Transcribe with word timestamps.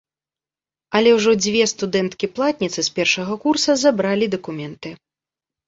Але 0.99 1.09
ўжо 1.17 1.31
дзве 1.43 1.61
студэнткі-платніцы 1.73 2.79
з 2.89 2.95
першага 2.97 3.39
курса 3.47 3.79
забралі 3.85 4.33
дакументы. 4.39 4.89